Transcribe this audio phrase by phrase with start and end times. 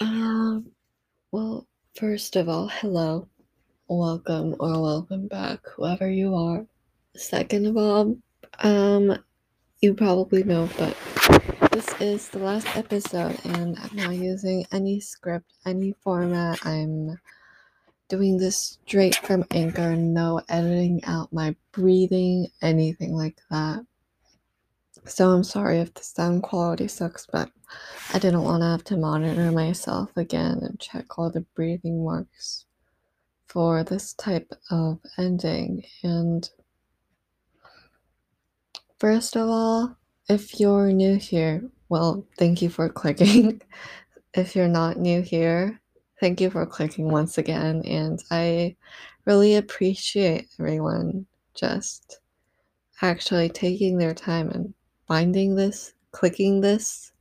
[0.00, 0.72] Um,
[1.32, 3.28] well, first of all, hello,
[3.88, 6.66] welcome or welcome back, whoever you are.
[7.14, 8.18] Second of all,
[8.58, 9.16] um,
[9.80, 10.94] you probably know, but
[11.72, 16.58] this is the last episode, and I'm not using any script, any format.
[16.66, 17.18] I'm
[18.08, 23.86] doing this straight from Anchor, no editing out my breathing, anything like that.
[25.08, 27.50] So I'm sorry if the sound quality sucks, but
[28.12, 32.64] I didn't want to have to monitor myself again and check all the breathing marks
[33.46, 35.84] for this type of ending.
[36.02, 36.48] And
[38.98, 39.96] first of all,
[40.28, 43.62] if you're new here, well, thank you for clicking.
[44.34, 45.80] if you're not new here,
[46.20, 47.82] thank you for clicking once again.
[47.86, 48.74] And I
[49.24, 52.18] really appreciate everyone just
[53.02, 54.74] actually taking their time and
[55.06, 57.12] finding this, clicking this.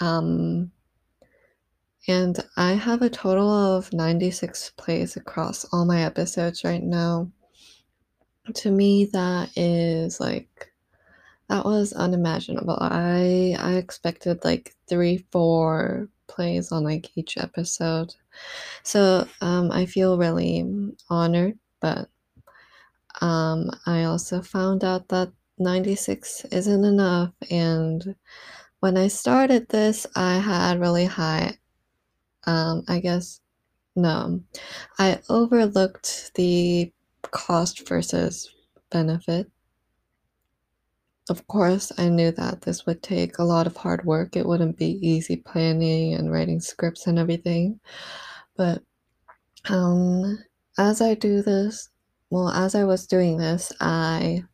[0.00, 0.70] Um,
[2.08, 7.30] and I have a total of 96 plays across all my episodes right now.
[8.54, 10.72] To me, that is like
[11.48, 12.78] that was unimaginable.
[12.80, 18.14] I I expected like three, four plays on like each episode.
[18.82, 20.64] So um, I feel really
[21.10, 22.08] honored, but
[23.20, 27.32] um, I also found out that 96 isn't enough.
[27.50, 28.14] And
[28.80, 31.56] when I started this, I had really high,
[32.44, 33.40] um, I guess,
[33.94, 34.40] no,
[34.98, 38.52] I overlooked the cost versus
[38.90, 39.50] benefit.
[41.28, 44.36] Of course, I knew that this would take a lot of hard work.
[44.36, 47.80] It wouldn't be easy planning and writing scripts and everything.
[48.56, 48.82] But
[49.68, 50.38] um,
[50.78, 51.88] as I do this,
[52.30, 54.44] well, as I was doing this, I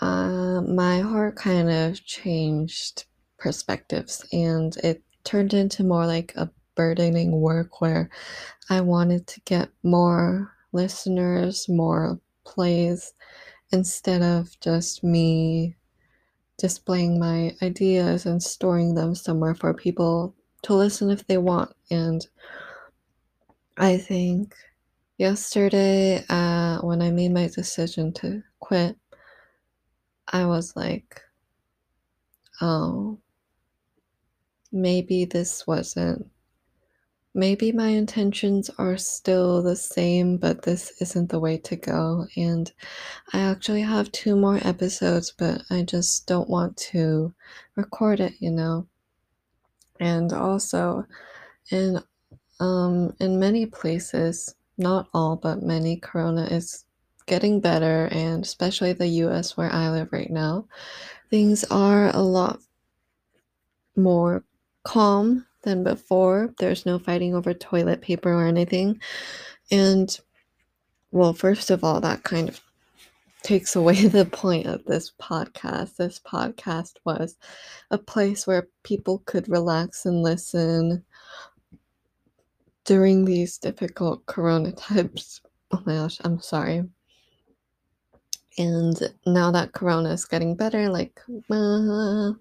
[0.00, 3.04] uh, my heart kind of changed
[3.38, 8.08] perspectives and it turned into more like a burdening work where
[8.70, 13.12] I wanted to get more listeners, more plays,
[13.72, 15.76] instead of just me
[16.56, 21.74] displaying my ideas and storing them somewhere for people to listen if they want.
[21.90, 22.26] And
[23.76, 24.54] I think
[25.18, 28.96] yesterday, uh, when I made my decision to quit,
[30.30, 31.22] I was like,
[32.60, 33.18] oh,
[34.72, 36.26] maybe this wasn't.
[37.34, 42.26] Maybe my intentions are still the same, but this isn't the way to go.
[42.36, 42.72] And
[43.32, 47.32] I actually have two more episodes, but I just don't want to
[47.76, 48.86] record it, you know.
[50.00, 51.06] And also,
[51.70, 52.02] in
[52.60, 56.84] um, in many places, not all, but many, Corona is
[57.28, 60.66] getting better, and especially the US where I live right now,
[61.30, 62.60] things are a lot
[63.96, 64.42] more
[64.82, 66.54] calm than before.
[66.58, 69.00] There's no fighting over toilet paper or anything.
[69.70, 70.18] And,
[71.12, 72.60] well, first of all, that kind of
[73.42, 75.96] takes away the point of this podcast.
[75.96, 77.36] This podcast was
[77.90, 81.04] a place where people could relax and listen
[82.84, 85.42] during these difficult corona times.
[85.70, 86.84] Oh my gosh, I'm sorry.
[88.58, 91.20] And now that corona is getting better, like,
[91.50, 92.32] uh,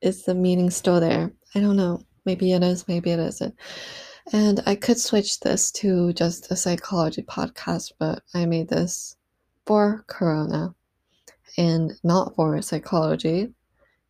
[0.00, 1.32] is the meaning still there?
[1.54, 2.02] I don't know.
[2.24, 3.54] Maybe it is, maybe it isn't.
[4.32, 9.16] And I could switch this to just a psychology podcast, but I made this
[9.66, 10.74] for Corona
[11.58, 13.52] and not for psychology.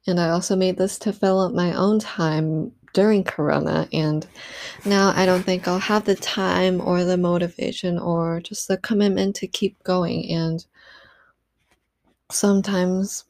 [0.06, 3.88] And I also made this to fill up my own time during Corona.
[3.92, 4.26] And
[4.84, 9.36] now I don't think I'll have the time or the motivation or just the commitment
[9.36, 10.30] to keep going.
[10.30, 10.64] And
[12.32, 13.24] sometimes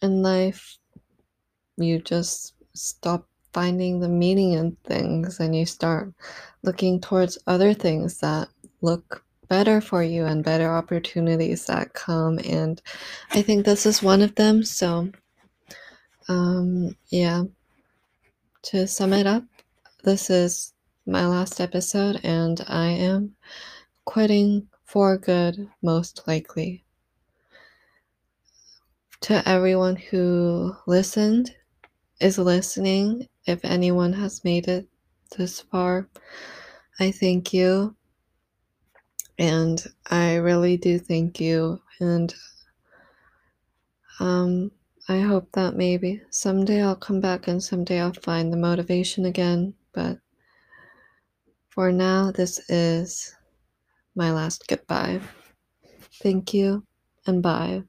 [0.00, 0.78] in life,
[1.76, 6.12] you just stop finding the meaning in things and you start
[6.62, 8.48] looking towards other things that
[8.80, 12.38] look better for you and better opportunities that come.
[12.38, 12.80] And
[13.32, 14.64] i think this is one of them.
[14.64, 15.10] So
[16.28, 17.42] um yeah
[18.62, 19.42] to sum it up
[20.04, 20.72] this is
[21.04, 23.34] my last episode and i am
[24.04, 26.84] quitting for good most likely
[29.22, 31.54] to everyone who listened
[32.20, 34.86] is listening if anyone has made it
[35.36, 36.08] this far
[37.00, 37.96] i thank you
[39.38, 41.80] and I really do thank you.
[42.00, 42.34] And
[44.20, 44.70] um,
[45.08, 49.74] I hope that maybe someday I'll come back and someday I'll find the motivation again.
[49.92, 50.18] But
[51.70, 53.34] for now, this is
[54.14, 55.20] my last goodbye.
[56.22, 56.86] Thank you
[57.26, 57.82] and bye.